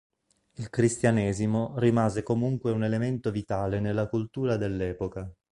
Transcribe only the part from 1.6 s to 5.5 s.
rimase comunque un elemento vitale nella cultura dell'epoca.